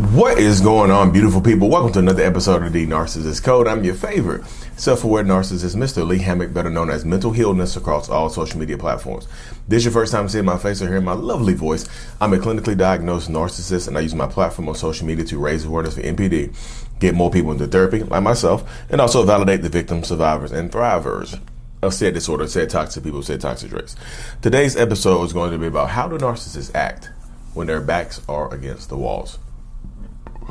[0.00, 1.68] What is going on, beautiful people?
[1.68, 3.68] Welcome to another episode of the Narcissist Code.
[3.68, 4.46] I'm your favorite
[4.76, 6.06] self-aware narcissist, Mr.
[6.06, 9.28] Lee Hammock, better known as Mental Healness across all social media platforms.
[9.68, 11.86] This is your first time seeing my face or hearing my lovely voice.
[12.18, 15.66] I'm a clinically diagnosed narcissist, and I use my platform on social media to raise
[15.66, 16.56] awareness for NPD,
[16.98, 21.38] get more people into therapy, like myself, and also validate the victims, survivors, and thrivers
[21.82, 23.96] of said disorder, said toxic people, said toxic traits.
[24.40, 27.10] Today's episode is going to be about how do narcissists act
[27.52, 29.38] when their backs are against the walls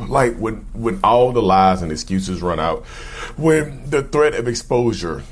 [0.08, 2.86] like when when all the lies and excuses run out,
[3.38, 5.24] when the threat of exposure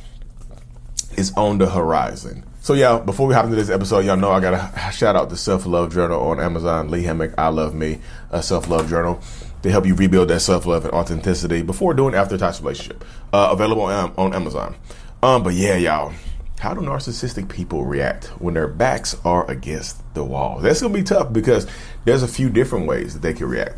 [1.17, 2.43] is on the horizon.
[2.61, 5.37] So yeah, before we hop into this episode, y'all know I gotta shout out the
[5.37, 6.89] Self Love Journal on Amazon.
[6.91, 9.21] Lee Hammock, I Love Me, a Self Love Journal
[9.63, 13.03] to help you rebuild that self love and authenticity before doing after toxic relationship.
[13.33, 14.75] Uh, available on, on Amazon.
[15.23, 16.13] Um, but yeah, y'all.
[16.59, 20.59] How do narcissistic people react when their backs are against the wall?
[20.59, 21.67] That's gonna be tough because
[22.03, 23.77] there's a few different ways that they can react.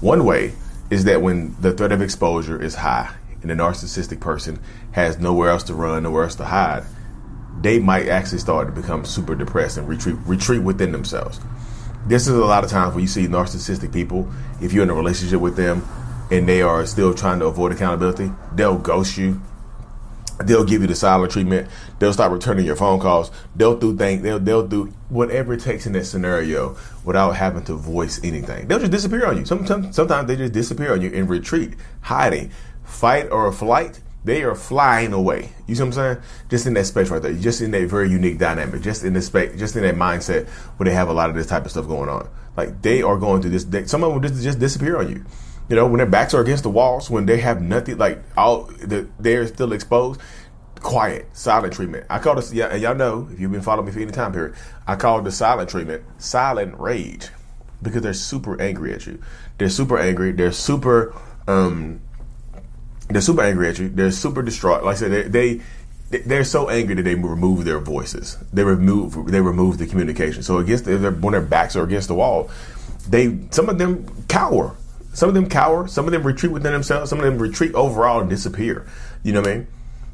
[0.00, 0.52] One way
[0.90, 4.60] is that when the threat of exposure is high and the narcissistic person
[4.92, 6.84] has nowhere else to run, nowhere else to hide,
[7.62, 11.40] they might actually start to become super depressed and retreat retreat within themselves.
[12.06, 14.30] This is a lot of times when you see narcissistic people,
[14.60, 15.82] if you're in a relationship with them
[16.30, 19.40] and they are still trying to avoid accountability, they'll ghost you,
[20.44, 21.68] They'll give you the silent treatment.
[21.98, 23.30] They'll stop returning your phone calls.
[23.54, 24.22] They'll do things.
[24.22, 28.68] They'll they'll do whatever it takes in that scenario without having to voice anything.
[28.68, 29.46] They'll just disappear on you.
[29.46, 32.50] Sometimes sometimes they just disappear on you in retreat, hiding,
[32.84, 34.00] fight or flight.
[34.24, 35.52] They are flying away.
[35.68, 36.16] You see what I'm saying?
[36.50, 37.32] Just in that space right there.
[37.32, 38.82] Just in that very unique dynamic.
[38.82, 39.56] Just in this space.
[39.56, 42.08] Just in that mindset where they have a lot of this type of stuff going
[42.08, 42.28] on.
[42.56, 43.64] Like they are going through this.
[43.64, 45.24] They, some of them just just disappear on you.
[45.68, 48.64] You know, when their backs are against the walls, when they have nothing, like all
[48.64, 50.20] the, they're still exposed.
[50.80, 52.06] Quiet, silent treatment.
[52.08, 54.32] I call this, yeah, and y'all know if you've been following me for any time
[54.32, 54.54] period,
[54.86, 57.30] I call the silent treatment silent rage
[57.82, 59.20] because they're super angry at you.
[59.58, 60.32] They're super angry.
[60.32, 61.14] They're super,
[61.48, 62.00] um,
[63.08, 63.88] they're super angry at you.
[63.88, 64.84] They're super distraught.
[64.84, 65.22] Like I said, they,
[65.56, 65.64] they
[66.10, 68.38] they're so angry that they remove their voices.
[68.52, 70.42] They remove they remove the communication.
[70.42, 72.50] So against when their backs are against the wall,
[73.08, 74.76] they some of them cower.
[75.16, 75.88] Some of them cower.
[75.88, 77.08] Some of them retreat within themselves.
[77.08, 78.86] Some of them retreat overall and disappear.
[79.22, 79.66] You know what I mean?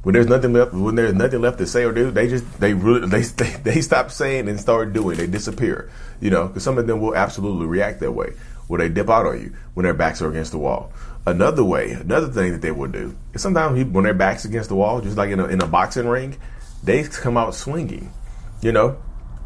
[0.04, 2.72] When there's nothing left, when there's nothing left to say or do, they just they
[2.72, 5.18] really they they, they stop saying and start doing.
[5.18, 5.90] They disappear.
[6.20, 8.34] You know, because some of them will absolutely react that way,
[8.68, 10.92] where they dip out on you when their backs are against the wall.
[11.26, 14.76] Another way, another thing that they will do is sometimes when their backs against the
[14.76, 16.36] wall, just like in a, in a boxing ring,
[16.84, 18.12] they come out swinging.
[18.60, 18.98] You know,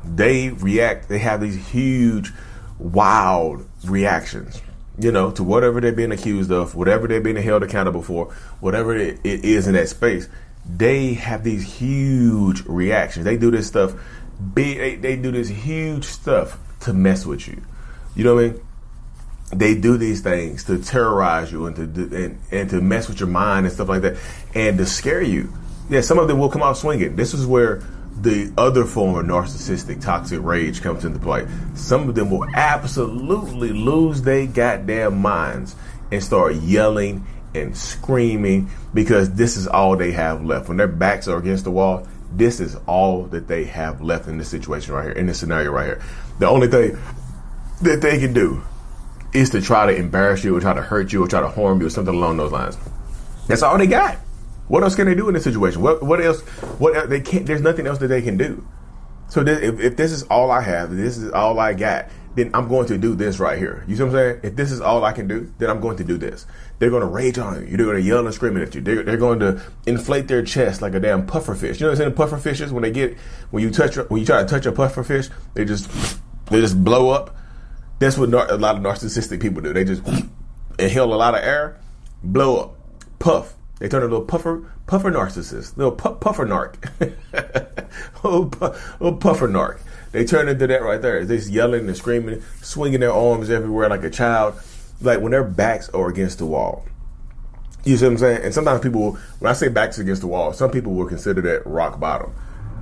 [0.04, 1.08] they react.
[1.08, 2.30] They have these huge,
[2.78, 4.60] wild reactions
[4.98, 8.96] you know, to whatever they're being accused of, whatever they're being held accountable for, whatever
[8.96, 10.28] it is in that space,
[10.68, 13.24] they have these huge reactions.
[13.24, 13.94] They do this stuff,
[14.54, 17.62] big, they, do this huge stuff to mess with you.
[18.14, 18.60] You know what I mean?
[19.54, 23.28] They do these things to terrorize you and to and, and to mess with your
[23.28, 24.16] mind and stuff like that,
[24.54, 25.52] and to scare you.
[25.88, 27.14] Yeah, some of them will come out swinging.
[27.14, 27.80] This is where
[28.20, 31.46] the other form of narcissistic toxic rage comes into play.
[31.74, 35.76] Some of them will absolutely lose their goddamn minds
[36.10, 40.68] and start yelling and screaming because this is all they have left.
[40.68, 44.38] When their backs are against the wall, this is all that they have left in
[44.38, 46.02] this situation right here, in this scenario right here.
[46.38, 46.98] The only thing
[47.82, 48.62] that they can do
[49.32, 51.80] is to try to embarrass you or try to hurt you or try to harm
[51.80, 52.76] you or something along those lines.
[53.46, 54.18] That's all they got.
[54.68, 55.80] What else can they do in this situation?
[55.82, 56.40] What what else?
[56.78, 57.46] What they can't?
[57.46, 58.66] There's nothing else that they can do.
[59.28, 62.68] So if, if this is all I have, this is all I got, then I'm
[62.68, 63.82] going to do this right here.
[63.88, 64.40] You see what I'm saying?
[64.44, 66.46] If this is all I can do, then I'm going to do this.
[66.78, 67.76] They're going to rage on you.
[67.76, 68.82] They're going to yell and scream at you.
[68.82, 71.80] They're, they're going to inflate their chest like a damn puffer fish.
[71.80, 72.14] You know what I'm saying?
[72.14, 73.16] Puffer fishes when they get
[73.50, 75.90] when you touch when you try to touch a puffer fish, they just
[76.50, 77.34] they just blow up.
[77.98, 79.72] That's what nar- a lot of narcissistic people do.
[79.72, 80.06] They just
[80.78, 81.80] inhale a lot of air,
[82.22, 82.74] blow up,
[83.18, 83.54] puff.
[83.78, 86.76] They turn a little puffer, puffer narcissist, little pu- puffer narc,
[88.24, 89.80] little, pu- puffer narc.
[90.12, 91.24] They turn into that right there.
[91.24, 94.54] They're just yelling and screaming, swinging their arms everywhere like a child,
[95.02, 96.86] like when their backs are against the wall.
[97.84, 98.40] You see what I'm saying?
[98.44, 101.66] And sometimes people, when I say backs against the wall, some people will consider that
[101.66, 102.34] rock bottom.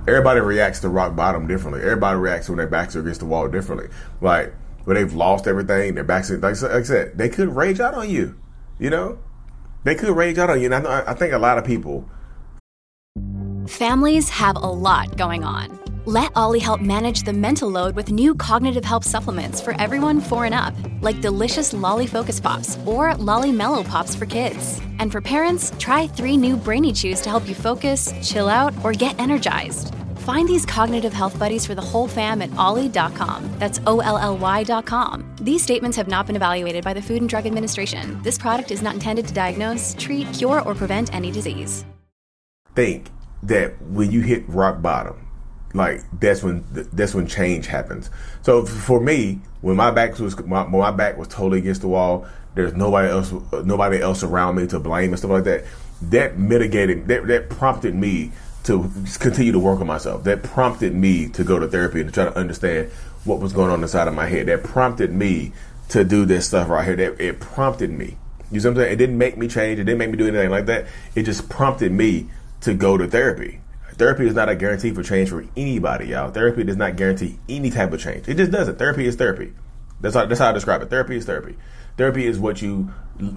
[0.07, 1.81] Everybody reacts to rock bottom differently.
[1.81, 3.89] Everybody reacts when their backs are against the wall differently.
[4.21, 4.53] Like
[4.85, 8.09] when they've lost everything, their backs, like, like I said, they could rage out on
[8.09, 8.39] you.
[8.79, 9.19] You know,
[9.85, 10.65] they could rage out on you.
[10.65, 12.09] And I, know, I think a lot of people.
[13.67, 15.79] Families have a lot going on.
[16.07, 20.45] Let OLLY help manage the mental load with new cognitive help supplements for everyone four
[20.45, 24.79] and up, like delicious Lolly Focus Pops or Lolly Mellow Pops for kids.
[24.99, 28.93] And for parents, try three new Brainy Chews to help you focus, chill out, or
[28.93, 29.95] get energized.
[30.25, 33.47] Find these cognitive health buddies for the whole fam at olly.com.
[33.59, 35.35] That's O L L Y.com.
[35.39, 38.19] These statements have not been evaluated by the Food and Drug Administration.
[38.23, 41.85] This product is not intended to diagnose, treat, cure, or prevent any disease.
[42.73, 43.11] Think
[43.43, 45.27] that when you hit rock bottom,
[45.75, 48.09] like that's when that's when change happens.
[48.41, 52.25] So for me, when my back was my, my back was totally against the wall,
[52.55, 53.31] there's nobody else
[53.63, 55.65] nobody else around me to blame and stuff like that.
[56.01, 58.31] That mitigated that that prompted me
[58.65, 60.23] to continue to work on myself.
[60.23, 62.91] That prompted me to go to therapy and to try to understand
[63.23, 64.47] what was going on inside of my head.
[64.47, 65.53] That prompted me
[65.89, 66.95] to do this stuff right here.
[66.95, 68.17] That it prompted me.
[68.51, 68.93] You see what I'm saying?
[68.93, 69.79] It didn't make me change.
[69.79, 70.87] It didn't make me do anything like that.
[71.15, 72.27] It just prompted me
[72.61, 73.61] to go to therapy.
[73.93, 76.29] Therapy is not a guarantee for change for anybody, y'all.
[76.29, 78.27] Therapy does not guarantee any type of change.
[78.27, 78.77] It just doesn't.
[78.77, 79.53] Therapy is therapy.
[80.01, 80.89] That's how that's how I describe it.
[80.89, 81.55] Therapy is therapy.
[81.97, 82.91] Therapy is what you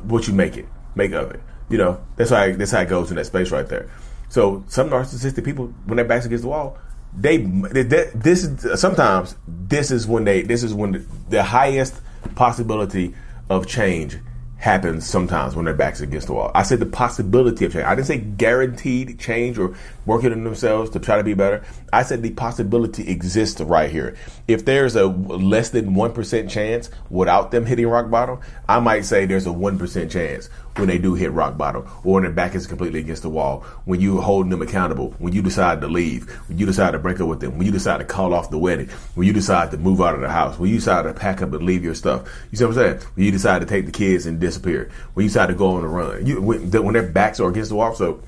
[0.04, 0.66] what you make it,
[0.96, 1.40] make of it.
[1.68, 3.88] You know, that's how I, that's how it goes in that space right there.
[4.28, 6.78] So some narcissistic people, when their backs against the wall,
[7.16, 12.00] they, they this is sometimes this is when they this is when the, the highest
[12.34, 13.14] possibility
[13.48, 14.18] of change
[14.58, 16.50] happens sometimes when their backs against the wall.
[16.54, 17.84] I said the possibility of change.
[17.84, 21.64] I didn't say guaranteed change or working on themselves to try to be better.
[21.92, 24.16] I said the possibility exists right here.
[24.48, 29.26] If there's a less than 1% chance without them hitting rock bottom, I might say
[29.26, 32.66] there's a 1% chance when they do hit rock bottom or when their back is
[32.66, 36.58] completely against the wall, when you're holding them accountable, when you decide to leave, when
[36.58, 38.88] you decide to break up with them, when you decide to call off the wedding,
[39.14, 41.52] when you decide to move out of the house, when you decide to pack up
[41.52, 42.28] and leave your stuff.
[42.50, 43.10] You see what I'm saying?
[43.14, 45.84] When you decide to take the kids and disappear, when you decide to go on
[45.84, 47.94] a run, you, when, when their backs are against the wall.
[47.94, 48.22] So,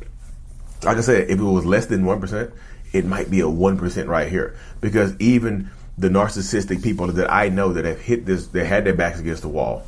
[0.83, 2.53] like I said, if it was less than 1%,
[2.93, 4.57] it might be a 1% right here.
[4.81, 8.95] Because even the narcissistic people that I know that have hit this, they had their
[8.95, 9.85] backs against the wall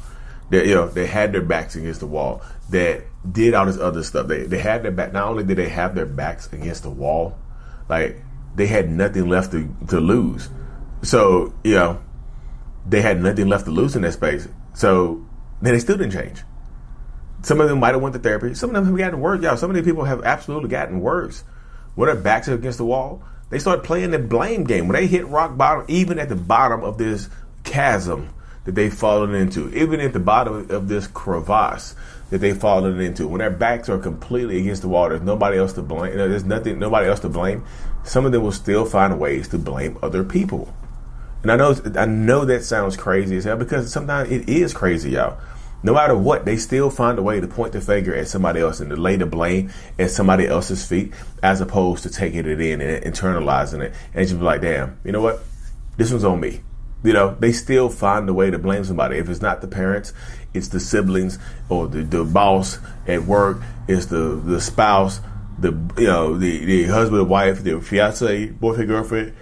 [0.52, 3.02] that you know they had their backs against the wall that
[3.32, 4.26] did all this other stuff.
[4.26, 7.38] They they had their back not only did they have their backs against the wall
[7.88, 8.19] like
[8.55, 10.50] they had nothing left to, to lose.
[11.02, 12.02] So you know
[12.87, 14.46] they had nothing left to lose in that space.
[14.75, 15.26] So
[15.62, 16.43] then they still didn't change
[17.43, 19.56] some of them might have went to therapy some of them have gotten worse y'all
[19.56, 21.44] some of these people have absolutely gotten worse
[21.94, 25.06] when their backs are against the wall they start playing the blame game when they
[25.06, 27.29] hit rock bottom even at the bottom of this
[27.64, 28.29] chasm
[28.64, 31.94] that they've fallen into, even at the bottom of this crevasse
[32.31, 33.26] that they've fallen into.
[33.26, 36.17] When their backs are completely against the wall, there's nobody else to blame.
[36.17, 37.64] There's nothing, nobody else to blame.
[38.05, 40.73] Some of them will still find ways to blame other people.
[41.42, 45.10] And I know, I know that sounds crazy as hell because sometimes it is crazy,
[45.10, 45.38] y'all.
[45.84, 48.78] No matter what, they still find a way to point the finger at somebody else
[48.78, 52.80] and to lay the blame at somebody else's feet, as opposed to taking it in
[52.80, 55.42] and internalizing it and just be like, "Damn, you know what?
[55.96, 56.61] This one's on me."
[57.02, 59.18] You know, they still find a way to blame somebody.
[59.18, 60.12] If it's not the parents,
[60.54, 61.37] it's the siblings
[61.68, 65.20] or the, the boss at work, it's the, the spouse,
[65.58, 69.34] the you know, the, the husband, wife, the fiance, boyfriend, girlfriend.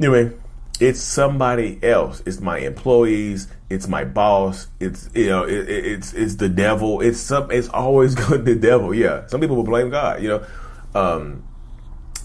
[0.00, 0.32] Anyway,
[0.80, 2.22] it's somebody else.
[2.26, 3.48] It's my employees.
[3.70, 4.68] It's my boss.
[4.80, 7.00] It's you know, it, it, it's it's the devil.
[7.00, 7.50] It's some.
[7.50, 8.94] It's always going to the devil.
[8.94, 10.22] Yeah, some people will blame God.
[10.22, 10.46] You know,
[10.94, 11.44] um,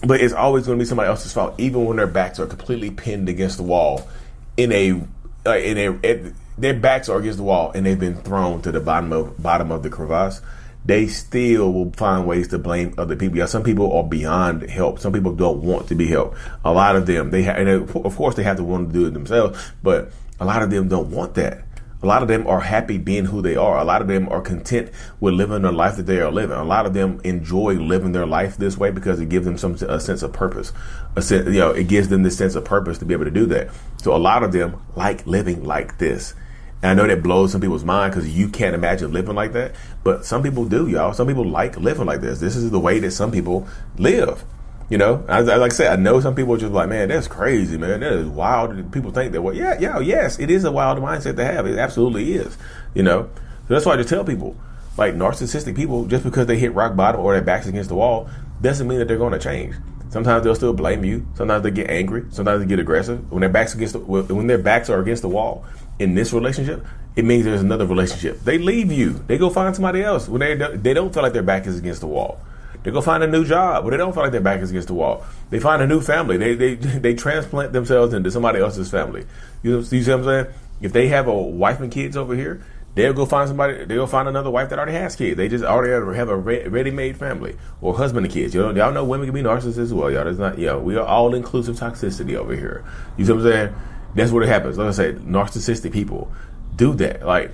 [0.04, 2.90] but it's always going to be somebody else's fault, even when their backs are completely
[2.90, 4.08] pinned against the wall
[4.56, 5.00] in a
[5.46, 8.72] uh, in a at, their backs are against the wall and they've been thrown to
[8.72, 10.40] the bottom of bottom of the crevasse.
[10.84, 13.38] They still will find ways to blame other people.
[13.38, 14.98] Yeah, some people are beyond help.
[14.98, 16.36] Some people don't want to be helped.
[16.64, 19.06] A lot of them, they have, and of course they have to want to do
[19.06, 21.62] it themselves, but a lot of them don't want that.
[22.02, 23.78] A lot of them are happy being who they are.
[23.78, 26.56] A lot of them are content with living the life that they are living.
[26.56, 29.74] A lot of them enjoy living their life this way because it gives them some
[29.74, 30.72] a sense of purpose.
[31.14, 33.30] A sense, you know, it gives them this sense of purpose to be able to
[33.30, 33.70] do that.
[33.98, 36.34] So a lot of them like living like this.
[36.82, 39.74] And I know that blows some people's mind because you can't imagine living like that.
[40.02, 41.12] But some people do, y'all.
[41.12, 42.40] Some people like living like this.
[42.40, 44.44] This is the way that some people live.
[44.90, 47.08] You know, I, I, like I said, I know some people are just like, man,
[47.08, 48.00] that's crazy, man.
[48.00, 48.92] That is wild.
[48.92, 51.66] People think that, well, yeah, yeah, yes, it is a wild mindset to have.
[51.66, 52.58] It absolutely is.
[52.94, 53.30] You know,
[53.68, 54.56] so that's why I just tell people,
[54.98, 58.28] like narcissistic people, just because they hit rock bottom or their backs against the wall,
[58.60, 59.76] doesn't mean that they're going to change.
[60.10, 61.26] Sometimes they'll still blame you.
[61.36, 62.26] Sometimes they get angry.
[62.28, 63.32] Sometimes they get aggressive.
[63.32, 65.64] When their backs against the, when their backs are against the wall
[65.98, 66.84] in this relationship,
[67.14, 68.40] it means there's another relationship.
[68.40, 69.22] They leave you.
[69.26, 72.00] They go find somebody else when they they don't feel like their back is against
[72.00, 72.40] the wall.
[72.82, 74.88] They go find a new job, but they don't feel like their back is against
[74.88, 75.24] the wall.
[75.50, 76.36] They find a new family.
[76.36, 76.74] They they
[77.06, 79.26] they transplant themselves into somebody else's family.
[79.62, 80.46] You, see what I'm saying?
[80.80, 82.62] If they have a wife and kids over here,
[82.94, 83.86] They'll go find somebody.
[83.86, 85.38] They'll find another wife that already has kids.
[85.38, 88.54] They just already have a ready-made family or husband and kids.
[88.54, 90.10] You know, y'all know women can be narcissists as well.
[90.10, 90.58] Y'all, it's not.
[90.58, 92.84] You know, we are all inclusive toxicity over here.
[93.16, 93.74] You see what I'm saying?
[94.14, 94.78] That's what it happens.
[94.78, 96.32] Like I say, narcissistic people
[96.76, 97.26] do that.
[97.26, 97.52] Like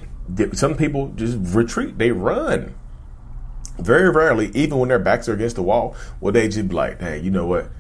[0.53, 1.99] some people just retreat.
[1.99, 2.75] They run.
[3.79, 7.01] Very rarely, even when their backs are against the wall, will they just be like,
[7.01, 7.71] "Hey, you know what?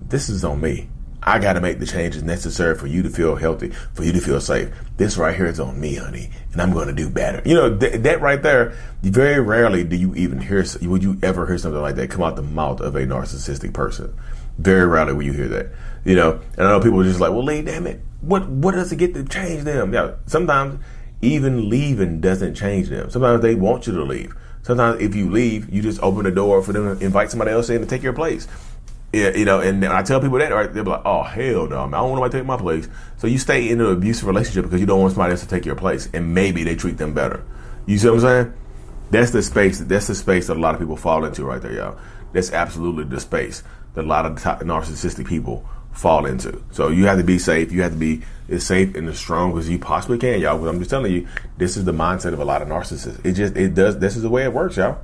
[0.00, 0.88] This is on me."
[1.28, 4.20] I got to make the changes necessary for you to feel healthy, for you to
[4.20, 4.70] feel safe.
[4.96, 7.42] This right here is on me, honey, and I'm going to do better.
[7.44, 11.48] You know, th- that right there, very rarely do you even hear, would you ever
[11.48, 14.16] hear something like that come out the mouth of a narcissistic person?
[14.58, 15.68] Very rarely will you hear that.
[16.04, 18.00] You know, and I know people are just like, well, Lee, damn it.
[18.20, 19.92] What, what does it get to change them?
[19.92, 20.82] Yeah, sometimes
[21.22, 23.10] even leaving doesn't change them.
[23.10, 24.34] Sometimes they want you to leave.
[24.62, 27.70] Sometimes if you leave, you just open the door for them to invite somebody else
[27.70, 28.48] in to take your place.
[29.12, 31.90] Yeah, you know, and I tell people that, right, they're like, "Oh hell no, I
[31.90, 34.80] don't want nobody to take my place." So you stay in an abusive relationship because
[34.80, 37.44] you don't want somebody else to take your place, and maybe they treat them better.
[37.86, 38.54] You see what I'm saying?
[39.10, 39.78] That's the space.
[39.78, 41.98] That's the space that a lot of people fall into, right there, y'all.
[42.32, 43.62] That's absolutely the space
[43.96, 46.62] that a lot of narcissistic people fall into.
[46.70, 47.72] So you have to be safe.
[47.72, 50.58] You have to be as safe and as strong as you possibly can, y'all.
[50.58, 51.26] Because I'm just telling you,
[51.56, 53.24] this is the mindset of a lot of narcissists.
[53.24, 53.98] It just it does.
[53.98, 54.98] This is the way it works, y'all.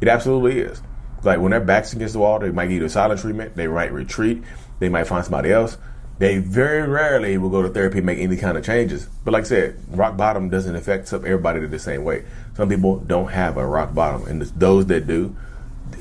[0.00, 0.82] It absolutely is.
[1.22, 3.56] Like when their backs against the wall, they might get a silent treatment.
[3.56, 4.42] They might retreat.
[4.80, 5.78] They might find somebody else.
[6.18, 9.06] They very rarely will go to therapy and make any kind of changes.
[9.24, 12.24] But like I said, rock bottom doesn't affect everybody the same way.
[12.54, 15.36] Some people don't have a rock bottom, and those that do,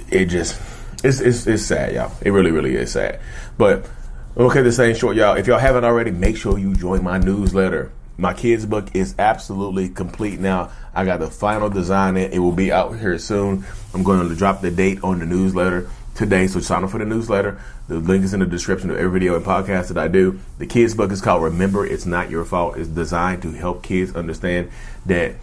[0.09, 0.55] it just
[1.03, 2.11] it's it's, it's sad, y'all.
[2.21, 3.19] It really really is sad.
[3.57, 3.89] But
[4.37, 5.35] okay, the same short, y'all.
[5.35, 7.91] If y'all haven't already, make sure you join my newsletter.
[8.17, 10.71] My kids' book is absolutely complete now.
[10.93, 12.31] I got the final design in.
[12.31, 13.65] It will be out here soon.
[13.93, 16.47] I'm going to drop the date on the newsletter today.
[16.47, 17.59] So sign up for the newsletter.
[17.89, 20.39] The link is in the description of every video and podcast that I do.
[20.59, 22.77] The kids' book is called Remember It's Not Your Fault.
[22.77, 24.71] It's designed to help kids understand
[25.05, 25.35] that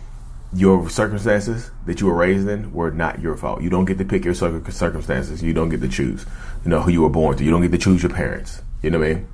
[0.54, 3.62] your circumstances that you were raised in were not your fault.
[3.62, 5.42] You don't get to pick your circumstances.
[5.42, 6.26] You don't get to choose,
[6.64, 7.44] you know, who you were born to.
[7.44, 8.62] You don't get to choose your parents.
[8.82, 9.28] You know what I mean?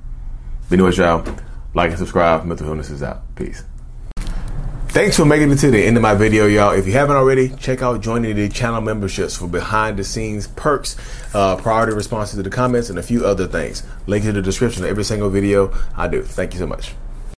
[0.71, 1.25] Anyways, y'all,
[1.73, 2.45] like and subscribe.
[2.45, 3.23] Mental Healness is out.
[3.35, 3.63] Peace.
[4.89, 6.73] Thanks for making it to the end of my video, y'all.
[6.73, 10.95] If you haven't already, check out joining the channel memberships for behind the scenes perks,
[11.35, 13.83] uh, priority responses to the comments, and a few other things.
[14.07, 16.23] Link in the description of every single video I do.
[16.23, 16.95] Thank you so much.